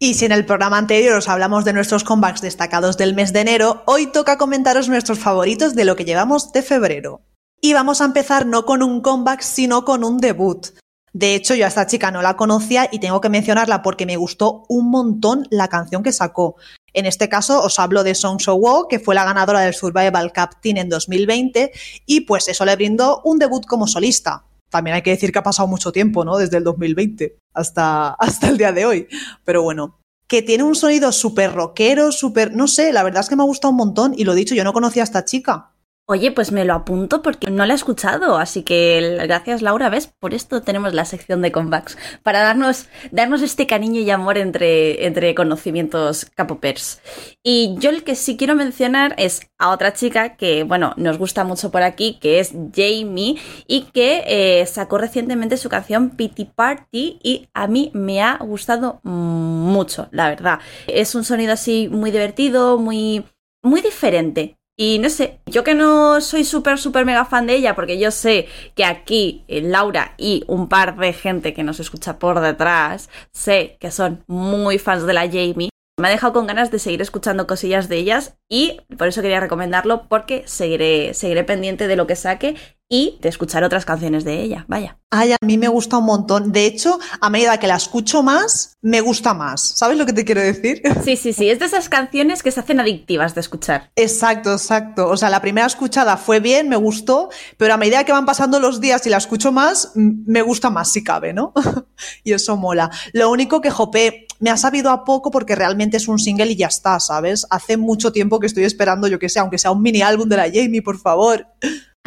[0.00, 3.40] Y si en el programa anterior os hablamos de nuestros comebacks destacados del mes de
[3.40, 7.22] enero, hoy toca comentaros nuestros favoritos de lo que llevamos de febrero.
[7.60, 10.68] Y vamos a empezar no con un comeback, sino con un debut.
[11.12, 14.16] De hecho, yo a esta chica no la conocía y tengo que mencionarla porque me
[14.16, 16.56] gustó un montón la canción que sacó.
[16.92, 20.32] En este caso os hablo de Song So Wo, que fue la ganadora del Survival
[20.32, 21.72] Cup Teen en 2020
[22.06, 24.44] y pues eso le brindó un debut como solista.
[24.70, 26.36] También hay que decir que ha pasado mucho tiempo, ¿no?
[26.36, 29.08] Desde el 2020 hasta, hasta el día de hoy.
[29.44, 32.54] Pero bueno, que tiene un sonido súper rockero, súper...
[32.54, 34.62] No sé, la verdad es que me ha gustado un montón y lo dicho, yo
[34.62, 35.72] no conocía a esta chica.
[36.10, 40.06] Oye, pues me lo apunto porque no la he escuchado, así que gracias Laura, ¿ves?
[40.06, 45.04] Por esto tenemos la sección de comebacks, para darnos, darnos este cariño y amor entre,
[45.04, 47.02] entre conocimientos capopers.
[47.42, 51.44] Y yo el que sí quiero mencionar es a otra chica que, bueno, nos gusta
[51.44, 57.18] mucho por aquí, que es Jamie, y que eh, sacó recientemente su canción Pity Party
[57.22, 60.60] y a mí me ha gustado mucho, la verdad.
[60.86, 63.26] Es un sonido así muy divertido, muy
[63.62, 64.57] muy diferente.
[64.80, 68.12] Y no sé, yo que no soy súper, súper mega fan de ella, porque yo
[68.12, 73.76] sé que aquí Laura y un par de gente que nos escucha por detrás, sé
[73.80, 75.70] que son muy fans de la Jamie.
[76.00, 79.40] Me ha dejado con ganas de seguir escuchando cosillas de ellas y por eso quería
[79.40, 82.54] recomendarlo porque seguiré, seguiré pendiente de lo que saque
[82.88, 84.64] y de escuchar otras canciones de ella.
[84.66, 84.98] Vaya.
[85.10, 86.52] Ay, a mí me gusta un montón.
[86.52, 89.60] De hecho, a medida que la escucho más, me gusta más.
[89.76, 90.82] ¿Sabes lo que te quiero decir?
[91.04, 91.48] Sí, sí, sí.
[91.48, 93.90] Es de esas canciones que se hacen adictivas de escuchar.
[93.96, 95.08] Exacto, exacto.
[95.08, 98.60] O sea, la primera escuchada fue bien, me gustó, pero a medida que van pasando
[98.60, 101.52] los días y la escucho más, me gusta más si cabe, ¿no?
[102.24, 102.90] y eso mola.
[103.12, 106.56] Lo único que, Jope, me ha sabido a poco porque realmente es un single y
[106.56, 107.46] ya está, ¿sabes?
[107.50, 110.36] Hace mucho tiempo que estoy esperando, yo que sé, aunque sea un mini álbum de
[110.36, 111.46] la Jamie, por favor.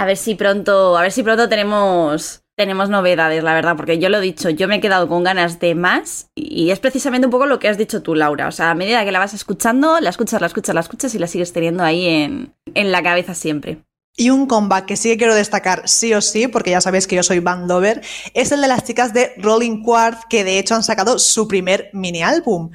[0.01, 4.17] A ver si pronto, a ver si pronto tenemos novedades, la verdad, porque yo lo
[4.17, 7.45] he dicho, yo me he quedado con ganas de más y es precisamente un poco
[7.45, 8.47] lo que has dicho tú, Laura.
[8.47, 11.19] O sea, a medida que la vas escuchando, la escuchas, la escuchas, la escuchas y
[11.19, 13.83] la sigues teniendo ahí en, la cabeza siempre.
[14.17, 17.17] Y un comeback que sí que quiero destacar sí o sí, porque ya sabéis que
[17.17, 18.01] yo soy bandover,
[18.33, 21.91] es el de las chicas de Rolling Quartz, que de hecho han sacado su primer
[21.93, 22.71] mini álbum.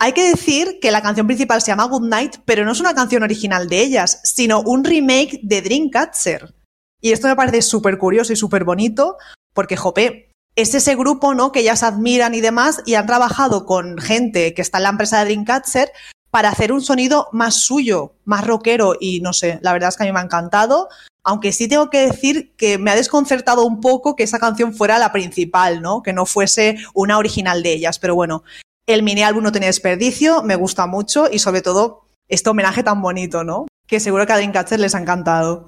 [0.00, 2.94] Hay que decir que la canción principal se llama Good Night, pero no es una
[2.94, 6.57] canción original de ellas, sino un remake de Dreamcatcher.
[7.00, 9.16] Y esto me parece súper curioso y súper bonito,
[9.54, 11.52] porque, jope, es ese grupo, ¿no?
[11.52, 15.18] Que ellas admiran y demás, y han trabajado con gente que está en la empresa
[15.18, 15.92] de Dreamcatcher
[16.30, 20.02] para hacer un sonido más suyo, más rockero, y no sé, la verdad es que
[20.02, 20.88] a mí me ha encantado.
[21.24, 24.98] Aunque sí tengo que decir que me ha desconcertado un poco que esa canción fuera
[24.98, 26.02] la principal, ¿no?
[26.02, 27.98] Que no fuese una original de ellas.
[27.98, 28.44] Pero bueno,
[28.86, 33.02] el mini álbum no tiene desperdicio, me gusta mucho y sobre todo este homenaje tan
[33.02, 33.66] bonito, ¿no?
[33.86, 35.66] Que seguro que a Dreamcatcher les ha encantado.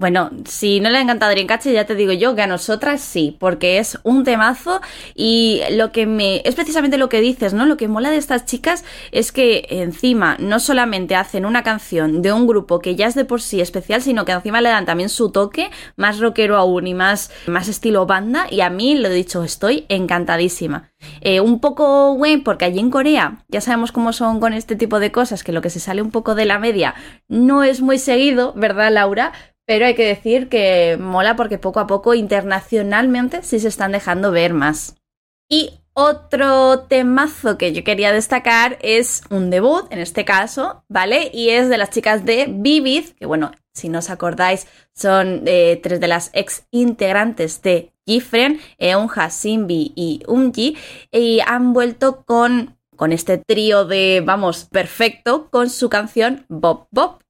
[0.00, 3.36] Bueno, si no le ha encantado Dreamcatcher, ya te digo yo que a nosotras sí,
[3.38, 4.80] porque es un temazo
[5.14, 6.40] y lo que me.
[6.46, 7.66] es precisamente lo que dices, ¿no?
[7.66, 8.82] Lo que mola de estas chicas
[9.12, 13.26] es que encima no solamente hacen una canción de un grupo que ya es de
[13.26, 16.94] por sí especial, sino que encima le dan también su toque más rockero aún y
[16.94, 18.46] más, más estilo banda.
[18.50, 20.88] Y a mí, lo he dicho, estoy encantadísima.
[21.20, 24.98] Eh, un poco güey, porque allí en Corea ya sabemos cómo son con este tipo
[24.98, 26.94] de cosas, que lo que se sale un poco de la media
[27.28, 29.32] no es muy seguido, ¿verdad, Laura?
[29.70, 34.32] Pero hay que decir que mola porque poco a poco internacionalmente sí se están dejando
[34.32, 34.96] ver más.
[35.48, 41.30] Y otro temazo que yo quería destacar es un debut, en este caso, ¿vale?
[41.32, 45.78] Y es de las chicas de Vivid, que bueno, si no os acordáis, son eh,
[45.80, 50.76] tres de las ex integrantes de Gifren, Eunha, Simbi y Umji,
[51.12, 57.20] y han vuelto con, con este trío de, vamos, perfecto, con su canción Bob Bob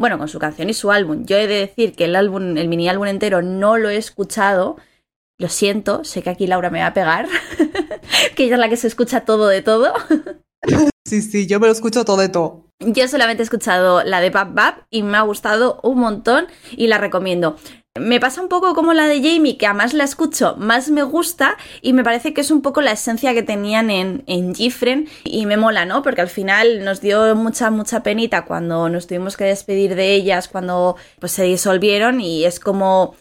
[0.00, 1.26] bueno, con su canción y su álbum.
[1.26, 4.76] Yo he de decir que el álbum, el mini álbum entero no lo he escuchado.
[5.38, 7.28] Lo siento, sé que aquí Laura me va a pegar,
[8.34, 9.92] que ella es la que se escucha todo de todo.
[11.06, 12.66] Sí, sí, yo me lo escucho todo de todo.
[12.78, 16.86] Yo solamente he escuchado la de Bab Bab y me ha gustado un montón y
[16.86, 17.56] la recomiendo.
[17.98, 21.56] Me pasa un poco como la de Jamie, que además la escucho, más me gusta
[21.82, 25.44] y me parece que es un poco la esencia que tenían en, en Gifren y
[25.46, 26.02] me mola, ¿no?
[26.02, 30.46] Porque al final nos dio mucha, mucha penita cuando nos tuvimos que despedir de ellas,
[30.46, 33.16] cuando pues se disolvieron y es como...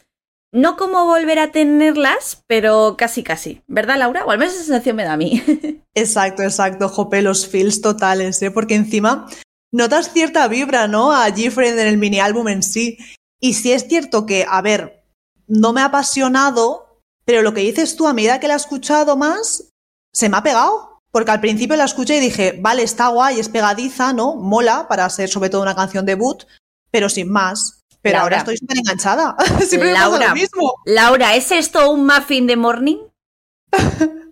[0.52, 3.62] No como volver a tenerlas, pero casi casi.
[3.68, 4.26] ¿Verdad, Laura?
[4.26, 5.44] O al menos esa sensación me da a mí.
[5.94, 6.90] Exacto, exacto.
[6.90, 8.50] Jope, los feels totales, ¿eh?
[8.50, 9.28] Porque encima
[9.72, 11.12] notas cierta vibra, ¿no?
[11.12, 12.98] A Gifren en el mini álbum en sí.
[13.40, 15.04] Y sí es cierto que, a ver,
[15.48, 19.16] no me ha apasionado, pero lo que dices tú, a medida que la he escuchado
[19.16, 19.72] más,
[20.14, 20.90] se me ha pegado.
[21.12, 24.36] Porque al principio la escuché y dije, vale, está guay, es pegadiza, ¿no?
[24.36, 26.44] Mola para ser sobre todo una canción debut,
[26.92, 27.82] pero sin más.
[28.02, 28.24] Pero Laura.
[28.24, 29.36] ahora estoy súper enganchada.
[29.66, 30.74] Siempre me pasa Laura, lo mismo.
[30.86, 32.98] Laura, ¿es esto un muffin de morning?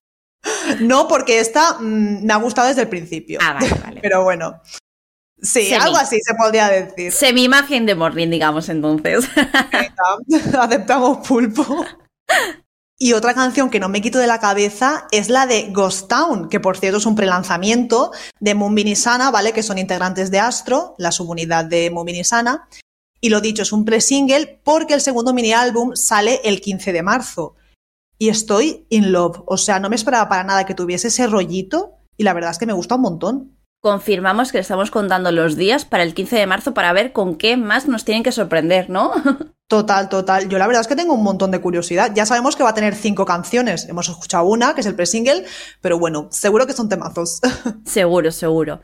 [0.79, 3.39] No, porque esta mm, me ha gustado desde el principio.
[3.41, 3.99] Ah, vale, vale.
[4.01, 4.61] Pero bueno.
[5.41, 5.76] Sí, Semi.
[5.76, 7.12] algo así se podría decir.
[7.12, 9.30] Semi-muffin de morning, digamos entonces.
[10.60, 11.86] Aceptamos pulpo.
[13.00, 16.50] Y otra canción que no me quito de la cabeza es la de Ghost Town,
[16.50, 19.54] que por cierto es un prelanzamiento de Moonbin y Sana, ¿vale?
[19.54, 22.67] Que son integrantes de Astro, la subunidad de Moonbin y Sana.
[23.21, 27.04] Y lo dicho, es un pre-single porque el segundo mini álbum sale el 15 de
[27.04, 27.56] marzo.
[28.17, 29.43] Y estoy in love.
[29.45, 32.58] O sea, no me esperaba para nada que tuviese ese rollito y la verdad es
[32.58, 33.56] que me gusta un montón.
[33.88, 37.38] Confirmamos que le estamos contando los días para el 15 de marzo para ver con
[37.38, 39.13] qué más nos tienen que sorprender, ¿no?
[39.69, 40.50] Total, total.
[40.50, 42.12] Yo la verdad es que tengo un montón de curiosidad.
[42.13, 43.88] Ya sabemos que va a tener cinco canciones.
[43.88, 45.45] Hemos escuchado una, que es el pre-single,
[45.80, 47.39] pero bueno, seguro que son temazos.
[47.86, 48.82] seguro, seguro.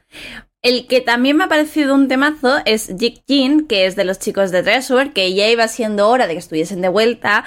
[0.61, 4.19] El que también me ha parecido un temazo es Jig Jin, que es de los
[4.19, 7.43] chicos de Treasure, que ya iba siendo hora de que estuviesen de vuelta.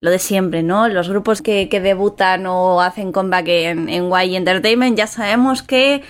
[0.00, 0.88] Lo de siempre, ¿no?
[0.88, 6.02] Los grupos que, que debutan o hacen comeback en, en Y Entertainment ya sabemos que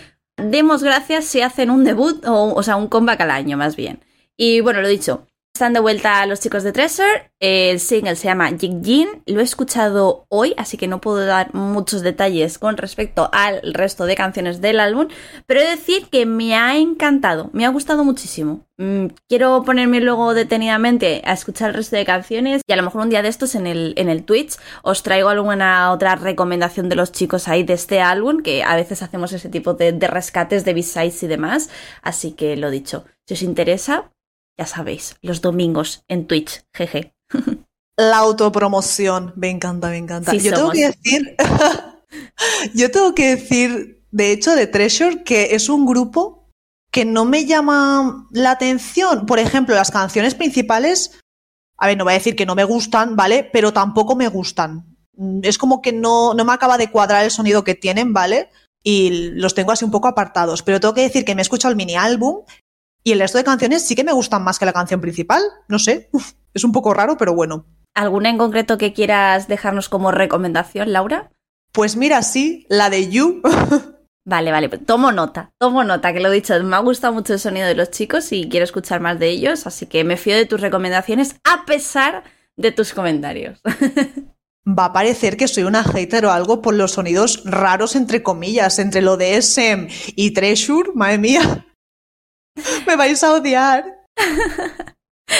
[0.42, 4.04] demos gracias si hacen un debut o, o sea, un comeback al año más bien.
[4.36, 5.26] Y bueno, lo dicho,
[5.62, 7.30] están de vuelta los chicos de Treasure.
[7.38, 9.22] El single se llama Jig Jin.
[9.26, 14.06] Lo he escuchado hoy, así que no puedo dar muchos detalles con respecto al resto
[14.06, 15.06] de canciones del álbum.
[15.46, 18.66] Pero he de decir que me ha encantado, me ha gustado muchísimo.
[18.76, 23.02] Mm, quiero ponerme luego detenidamente a escuchar el resto de canciones y a lo mejor
[23.02, 26.96] un día de estos en el, en el Twitch os traigo alguna otra recomendación de
[26.96, 30.64] los chicos ahí de este álbum, que a veces hacemos ese tipo de, de rescates
[30.64, 31.70] de B-sides y demás.
[32.02, 34.10] Así que lo dicho, si os interesa,
[34.58, 37.14] ya sabéis, los domingos en Twitch, jeje.
[37.96, 40.30] La autopromoción, me encanta, me encanta.
[40.32, 41.36] Sí yo tengo que decir,
[42.74, 46.48] yo tengo que decir, de hecho, de Treasure, que es un grupo
[46.90, 49.26] que no me llama la atención.
[49.26, 51.18] Por ejemplo, las canciones principales,
[51.78, 53.48] a ver, no voy a decir que no me gustan, ¿vale?
[53.52, 54.96] Pero tampoco me gustan.
[55.16, 58.50] Mm, Es como que no, no me acaba de cuadrar el sonido que tienen, ¿vale?
[58.82, 60.62] Y los tengo así un poco apartados.
[60.62, 62.44] Pero tengo que decir que me he escuchado el mini álbum
[63.04, 65.42] y el resto de canciones sí que me gustan más que la canción principal.
[65.68, 66.10] No sé,
[66.54, 67.66] es un poco raro, pero bueno.
[67.94, 71.30] ¿Alguna en concreto que quieras dejarnos como recomendación, Laura?
[71.72, 73.42] Pues mira, sí, la de You.
[74.24, 77.32] Vale, vale, pues tomo nota, tomo nota, que lo he dicho, me ha gustado mucho
[77.32, 80.36] el sonido de los chicos y quiero escuchar más de ellos, así que me fío
[80.36, 82.22] de tus recomendaciones a pesar
[82.56, 83.60] de tus comentarios.
[84.68, 88.78] Va a parecer que soy una hater o algo por los sonidos raros, entre comillas,
[88.78, 90.90] entre lo de SM y Treasure.
[90.94, 91.66] Madre mía,
[92.86, 93.84] me vais a odiar.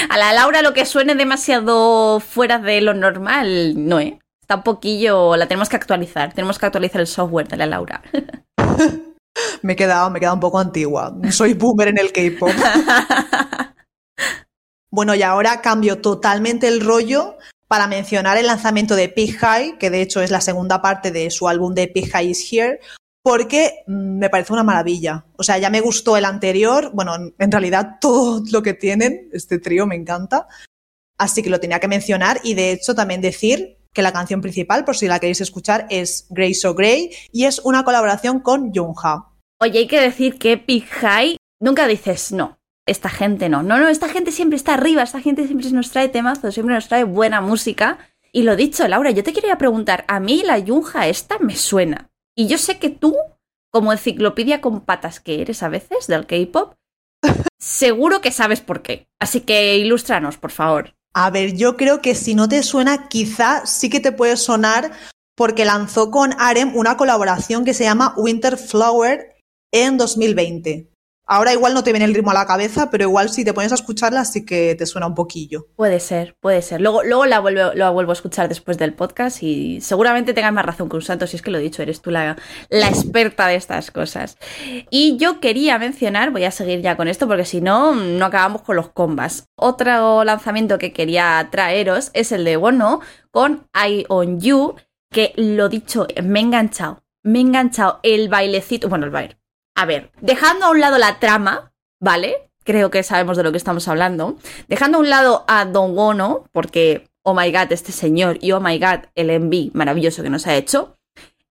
[0.09, 4.19] A la Laura lo que suene demasiado fuera de lo normal, no, ¿eh?
[4.41, 8.03] Está un poquillo, la tenemos que actualizar, tenemos que actualizar el software de la Laura.
[9.63, 11.17] Me he quedado, me he quedado un poco antigua.
[11.31, 12.51] Soy boomer en el K-pop.
[14.95, 19.89] Bueno, y ahora cambio totalmente el rollo para mencionar el lanzamiento de Pig High, que
[19.89, 22.79] de hecho es la segunda parte de su álbum de Pig High is Here,
[23.23, 25.25] porque me parece una maravilla.
[25.37, 29.59] O sea, ya me gustó el anterior, bueno, en realidad todo lo que tienen, este
[29.59, 30.49] trío me encanta,
[31.19, 34.85] así que lo tenía que mencionar y de hecho también decir que la canción principal,
[34.85, 39.29] por si la queréis escuchar, es Grey So Grey y es una colaboración con Jungha.
[39.61, 42.59] Oye, hay que decir que Big High nunca dices no.
[42.85, 43.63] Esta gente no.
[43.63, 46.89] No, no, esta gente siempre está arriba, esta gente siempre nos trae temazos, siempre nos
[46.89, 47.99] trae buena música.
[48.33, 52.11] Y lo dicho, Laura, yo te quería preguntar, a mí la Yunja esta me suena.
[52.37, 53.17] Y yo sé que tú,
[53.71, 56.75] como enciclopedia con patas que eres a veces del K-pop,
[57.61, 59.07] seguro que sabes por qué.
[59.21, 60.95] Así que ilústranos, por favor.
[61.15, 64.93] A ver, yo creo que si no te suena, quizá sí que te puede sonar
[65.37, 69.37] porque lanzó con Arem una colaboración que se llama Winter Flower
[69.73, 70.92] en 2020.
[71.35, 73.73] Ahora igual no te viene el ritmo a la cabeza, pero igual si te pones
[73.73, 75.67] a escucharla sí que te suena un poquillo.
[75.77, 76.83] Puede ser, puede ser.
[76.83, 80.67] Luego, luego la, vuelvo, la vuelvo a escuchar después del podcast y seguramente tengas más
[80.67, 82.37] razón que un santo, si es que lo he dicho, eres tú la,
[82.69, 84.37] la experta de estas cosas.
[84.91, 88.61] Y yo quería mencionar, voy a seguir ya con esto porque si no, no acabamos
[88.61, 89.49] con los combas.
[89.57, 94.75] Otro lanzamiento que quería traeros es el de Bono con I On You,
[95.11, 97.05] que lo dicho, me he enganchado.
[97.23, 99.42] Me he enganchado el bailecito, bueno, el baile
[99.75, 102.51] a ver, dejando a un lado la trama, ¿vale?
[102.65, 104.37] Creo que sabemos de lo que estamos hablando.
[104.69, 108.61] Dejando a un lado a Don Wono, porque, oh my god, este señor y oh
[108.61, 110.97] my god, el enví maravilloso que nos ha hecho.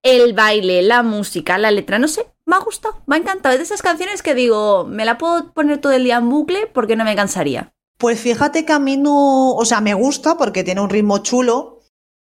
[0.04, 3.54] El baile, la música, la letra, no sé, me ha gustado, me ha encantado.
[3.54, 6.68] Es de esas canciones que digo, me la puedo poner todo el día en bucle
[6.68, 7.74] porque no me cansaría.
[7.98, 11.82] Pues fíjate que a mí no, o sea, me gusta porque tiene un ritmo chulo,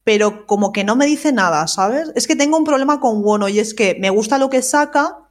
[0.03, 2.11] pero como que no me dice nada, ¿sabes?
[2.17, 5.22] Es que tengo un problema con Wono y es que me gusta lo que saca,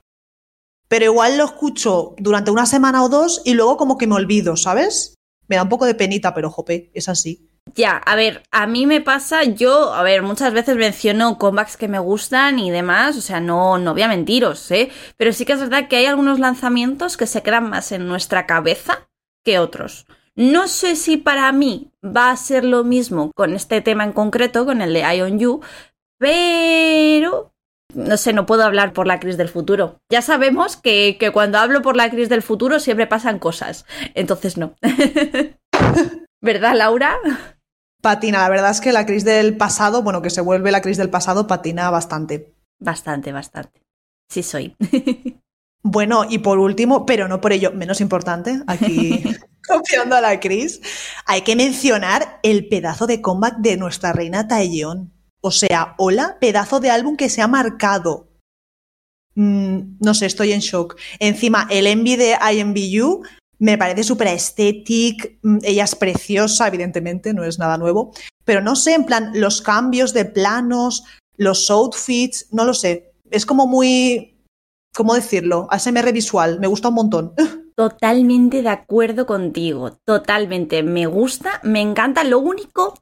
[0.92, 4.58] pero igual lo escucho durante una semana o dos y luego como que me olvido,
[4.58, 5.16] ¿sabes?
[5.48, 7.48] Me da un poco de penita, pero jope, es así.
[7.76, 11.88] Ya, a ver, a mí me pasa, yo, a ver, muchas veces menciono comebacks que
[11.88, 14.90] me gustan y demás, o sea, no, no voy a mentiros, ¿eh?
[15.16, 18.46] Pero sí que es verdad que hay algunos lanzamientos que se quedan más en nuestra
[18.46, 19.08] cabeza
[19.46, 20.08] que otros.
[20.36, 24.66] No sé si para mí va a ser lo mismo con este tema en concreto,
[24.66, 25.62] con el de Ion You,
[26.18, 27.51] pero
[27.96, 30.00] no sé, no puedo hablar por la crisis del futuro.
[30.10, 33.86] Ya sabemos que, cuando hablo por la crisis del futuro siempre pasan cosas.
[34.14, 34.76] Entonces no.
[36.42, 37.18] ¿Verdad, Laura?
[38.02, 40.98] Patina, la verdad es que la crisis del pasado, bueno, que se vuelve la crisis
[40.98, 42.56] del pasado, patina bastante.
[42.80, 43.84] Bastante, bastante.
[44.28, 44.76] Sí soy.
[45.84, 49.24] bueno, y por último, pero no por ello menos importante, aquí
[49.68, 50.82] copiando a la Cris,
[51.26, 55.14] hay que mencionar el pedazo de comeback de nuestra reina Taeyeon.
[55.42, 58.30] O sea, hola, pedazo de álbum que se ha marcado.
[59.36, 60.98] Mm, no sé, estoy en shock.
[61.20, 63.24] Encima, el envy de IMBU
[63.58, 65.28] me parece súper estético.
[65.42, 68.14] Mm, ella es preciosa, evidentemente, no es nada nuevo.
[68.46, 71.04] Pero no sé, en plan, los cambios de planos,
[71.38, 73.14] los outfits, no lo sé.
[73.32, 74.38] Es como muy.
[74.94, 75.68] ¿Cómo decirlo?
[75.72, 76.60] ASMR visual.
[76.60, 77.34] Me gusta un montón.
[77.76, 79.98] Totalmente de acuerdo contigo.
[80.06, 80.84] Totalmente.
[80.84, 82.24] Me gusta, me encanta.
[82.24, 82.94] Lo único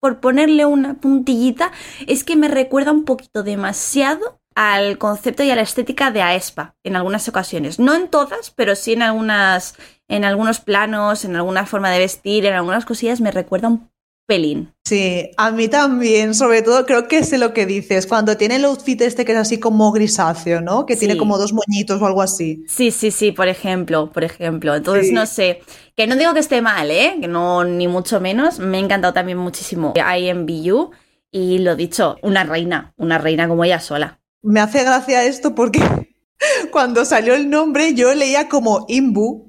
[0.00, 1.72] por ponerle una puntillita,
[2.06, 6.74] es que me recuerda un poquito demasiado al concepto y a la estética de Aespa
[6.82, 7.78] en algunas ocasiones.
[7.78, 9.76] No en todas, pero sí en algunas,
[10.08, 13.88] en algunos planos, en alguna forma de vestir, en algunas cosillas me recuerda un
[14.28, 14.74] pelín.
[14.84, 18.66] Sí, a mí también, sobre todo creo que sé lo que dices, cuando tiene el
[18.66, 20.84] outfit este que es así como grisáceo, ¿no?
[20.84, 22.62] Que tiene como dos moñitos o algo así.
[22.68, 24.76] Sí, sí, sí, por ejemplo, por ejemplo.
[24.76, 25.62] Entonces, no sé,
[25.96, 27.16] que no digo que esté mal, ¿eh?
[27.20, 28.58] Que no, ni mucho menos.
[28.58, 30.90] Me ha encantado también muchísimo IMBU
[31.30, 34.20] y lo dicho, una reina, una reina como ella sola.
[34.42, 35.80] Me hace gracia esto porque
[36.70, 39.47] cuando salió el nombre yo leía como Imbu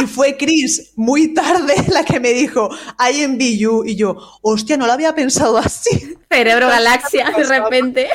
[0.00, 3.84] y fue Chris muy tarde la que me dijo, I envy you.
[3.84, 6.16] Y yo, hostia, no lo había pensado así.
[6.30, 8.08] Cerebro galaxia, de repente.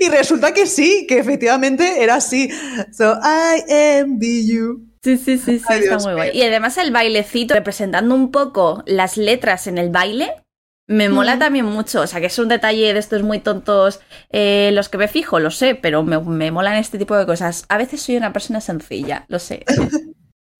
[0.00, 2.48] Y resulta que sí, que efectivamente era así.
[2.96, 4.88] So, I envy you.
[5.02, 6.30] Sí, sí, sí, sí, está muy guay.
[6.36, 10.34] Y además el bailecito, representando un poco las letras en el baile,
[10.88, 14.70] me mola también mucho, o sea que es un detalle de estos muy tontos eh,
[14.72, 17.66] los que me fijo, lo sé, pero me, me molan este tipo de cosas.
[17.68, 19.64] A veces soy una persona sencilla, lo sé.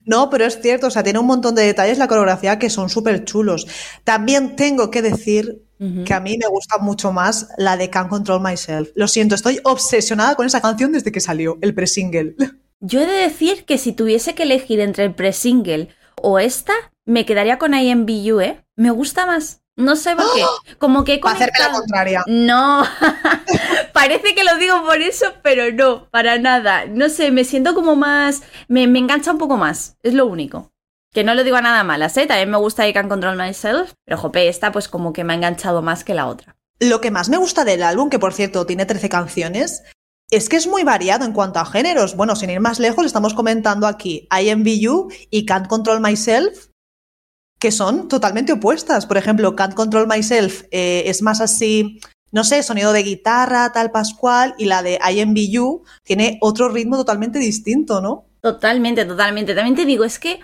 [0.08, 2.88] No, pero es cierto, o sea, tiene un montón de detalles la coreografía que son
[2.88, 3.66] súper chulos.
[4.04, 5.66] También tengo que decir
[6.06, 8.88] que a mí me gusta mucho más la de Can't Control Myself.
[8.94, 12.36] Lo siento, estoy obsesionada con esa canción desde que salió, el pre-single.
[12.80, 15.88] Yo he de decir que si tuviese que elegir entre el pre-single
[16.22, 16.72] o esta,
[17.04, 18.64] me quedaría con IMBU, ¿eh?
[18.76, 19.60] Me gusta más.
[19.78, 20.42] No sé por qué.
[20.42, 20.74] ¡Ah!
[20.78, 22.24] Como que he hacerme la contraria.
[22.26, 22.82] No.
[23.92, 26.86] Parece que lo digo por eso, pero no, para nada.
[26.86, 28.42] No sé, me siento como más.
[28.66, 29.96] Me, engancha un poco más.
[30.02, 30.72] Es lo único.
[31.12, 32.26] Que no lo digo a nada malas, ¿eh?
[32.26, 33.92] También me gusta I Can Control Myself.
[34.04, 36.56] Pero jope, esta pues como que me ha enganchado más que la otra.
[36.80, 39.84] Lo que más me gusta del álbum, que por cierto tiene 13 canciones,
[40.30, 42.16] es que es muy variado en cuanto a géneros.
[42.16, 46.67] Bueno, sin ir más lejos, estamos comentando aquí I Envy You y Can't Control Myself,
[47.58, 49.06] que son totalmente opuestas.
[49.06, 53.90] Por ejemplo, Can't Control Myself eh, es más así, no sé, sonido de guitarra, tal
[53.90, 58.26] pascual, y la de I Am You tiene otro ritmo totalmente distinto, ¿no?
[58.40, 59.54] Totalmente, totalmente.
[59.54, 60.40] También te digo, es que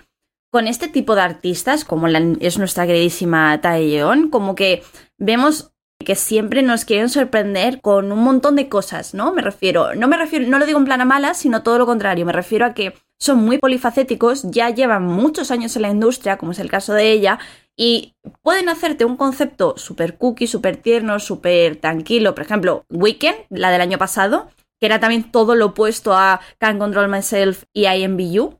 [0.51, 4.83] con este tipo de artistas, como es nuestra queridísima Taeyeon, como que
[5.17, 5.71] vemos
[6.03, 9.33] que siempre nos quieren sorprender con un montón de cosas, ¿no?
[9.33, 11.85] Me refiero, no me refiero, no lo digo en plan a malas, sino todo lo
[11.85, 16.37] contrario, me refiero a que son muy polifacéticos, ya llevan muchos años en la industria,
[16.37, 17.39] como es el caso de ella,
[17.77, 22.35] y pueden hacerte un concepto súper cookie, súper tierno, súper tranquilo.
[22.35, 24.49] Por ejemplo, Weekend, la del año pasado,
[24.79, 28.59] que era también todo lo opuesto a Can't Control Myself y I Am You.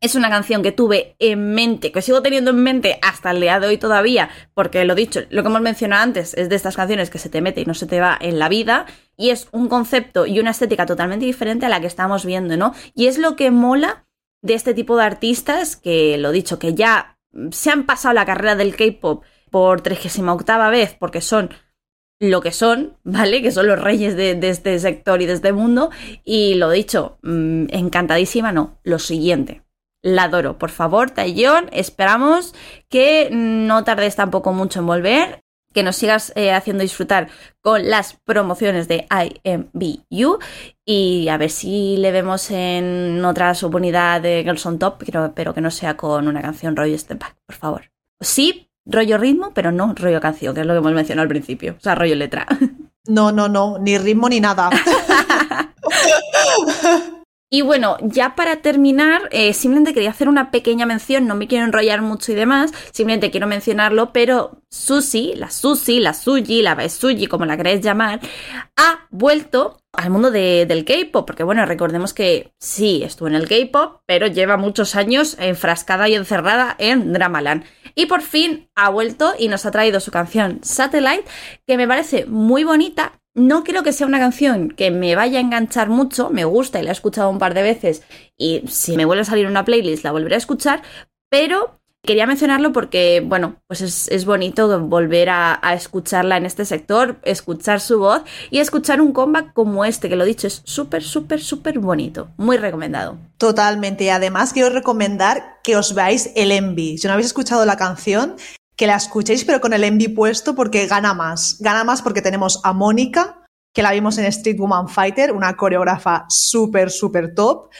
[0.00, 3.58] Es una canción que tuve en mente, que sigo teniendo en mente hasta el día
[3.58, 7.10] de hoy todavía, porque lo dicho, lo que hemos mencionado antes es de estas canciones
[7.10, 8.86] que se te mete y no se te va en la vida,
[9.16, 12.74] y es un concepto y una estética totalmente diferente a la que estamos viendo, ¿no?
[12.94, 14.06] Y es lo que mola
[14.40, 17.18] de este tipo de artistas que, lo dicho, que ya
[17.50, 21.50] se han pasado la carrera del K-pop por 38 octava vez, porque son
[22.20, 23.42] lo que son, ¿vale?
[23.42, 25.90] Que son los reyes de, este sector y de este mundo.
[26.24, 28.78] Y lo dicho, mm, encantadísima, no.
[28.82, 29.62] Lo siguiente.
[30.02, 30.58] La adoro.
[30.58, 32.54] Por favor, Taeyeon, esperamos
[32.88, 35.44] que no tardes tampoco mucho en volver.
[35.74, 37.28] Que nos sigas eh, haciendo disfrutar
[37.60, 40.38] con las promociones de IMBU
[40.84, 45.52] y a ver si le vemos en otra subunidad de Girls on Top, pero, pero
[45.52, 47.90] que no sea con una canción rollo Step Back, por favor.
[48.18, 51.74] Sí, rollo ritmo, pero no rollo canción, que es lo que hemos mencionado al principio.
[51.76, 52.46] O sea, rollo letra.
[53.06, 54.68] No, no, no, ni ritmo ni nada.
[57.50, 61.64] Y bueno, ya para terminar, eh, simplemente quería hacer una pequeña mención, no me quiero
[61.64, 67.26] enrollar mucho y demás, simplemente quiero mencionarlo, pero Susi, la Susi, la Suji, la Suji,
[67.26, 68.20] como la queréis llamar,
[68.76, 74.02] ha vuelto al mundo del K-pop, porque bueno, recordemos que sí, estuvo en el K-pop,
[74.04, 77.64] pero lleva muchos años enfrascada y encerrada en Dramaland.
[77.94, 81.24] Y por fin ha vuelto y nos ha traído su canción Satellite,
[81.66, 85.42] que me parece muy bonita, no creo que sea una canción que me vaya a
[85.42, 88.02] enganchar mucho, me gusta y la he escuchado un par de veces
[88.36, 90.82] y si me vuelve a salir una playlist la volveré a escuchar,
[91.30, 97.80] pero quería mencionarlo porque, bueno, pues es, bonito volver a, escucharla en este sector, escuchar
[97.80, 101.78] su voz y escuchar un comeback como este, que lo dicho, es súper, súper, súper
[101.78, 103.18] bonito, muy recomendado.
[103.36, 106.98] Totalmente, y además quiero recomendar que os veáis el Envy.
[106.98, 108.36] Si no habéis escuchado la canción,
[108.78, 111.58] que la escuchéis, pero con el envy puesto porque gana más.
[111.58, 116.26] Gana más porque tenemos a Mónica, que la vimos en Street Woman Fighter, una coreógrafa
[116.28, 117.70] súper, súper top.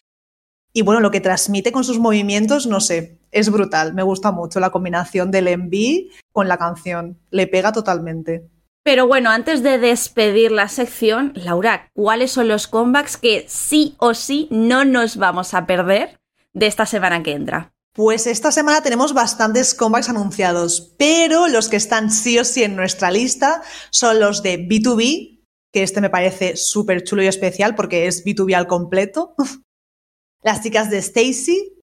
[0.73, 3.95] Y bueno, lo que transmite con sus movimientos, no sé, es brutal.
[3.95, 7.17] Me gusta mucho la combinación del envy con la canción.
[7.31, 8.49] Le pega totalmente.
[8.83, 14.15] Pero bueno, antes de despedir la sección, Laura, ¿cuáles son los comebacks que sí o
[14.15, 16.19] sí no nos vamos a perder
[16.55, 17.71] de esta semana que entra?
[17.99, 22.77] Pues esta semana tenemos bastantes comebacks anunciados, pero los que están sí o sí en
[22.77, 25.43] nuestra lista son los de B2B,
[25.73, 29.35] que este me parece súper chulo y especial porque es B2B al completo.
[30.45, 31.75] Las chicas de Stacy,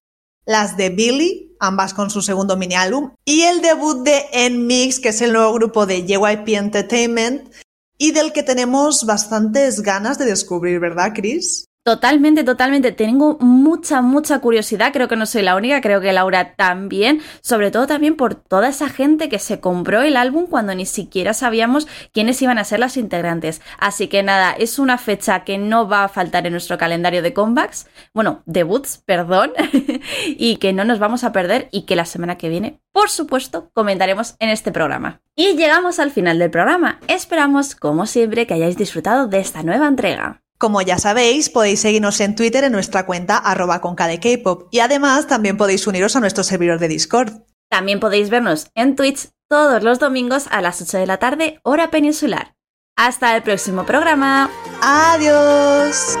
[0.46, 5.10] las de Billy, ambas con su segundo mini álbum, y el debut de N-Mix, que
[5.10, 7.52] es el nuevo grupo de JYP Entertainment,
[7.98, 11.66] y del que tenemos bastantes ganas de descubrir, ¿verdad, Chris?
[11.86, 12.90] Totalmente, totalmente.
[12.90, 14.92] Tengo mucha, mucha curiosidad.
[14.92, 17.20] Creo que no soy la única, creo que Laura también.
[17.42, 21.32] Sobre todo también por toda esa gente que se compró el álbum cuando ni siquiera
[21.32, 23.62] sabíamos quiénes iban a ser las integrantes.
[23.78, 27.32] Así que nada, es una fecha que no va a faltar en nuestro calendario de
[27.32, 27.86] comebacks.
[28.12, 29.52] Bueno, debuts, perdón.
[30.26, 33.70] y que no nos vamos a perder y que la semana que viene, por supuesto,
[33.74, 35.20] comentaremos en este programa.
[35.36, 36.98] Y llegamos al final del programa.
[37.06, 40.42] Esperamos, como siempre, que hayáis disfrutado de esta nueva entrega.
[40.58, 45.56] Como ya sabéis, podéis seguirnos en Twitter en nuestra cuenta arroba pop y además también
[45.56, 47.42] podéis uniros a nuestro servidor de Discord.
[47.68, 51.90] También podéis vernos en Twitch todos los domingos a las 8 de la tarde, hora
[51.90, 52.54] peninsular.
[52.96, 54.50] Hasta el próximo programa.
[54.80, 56.16] Adiós.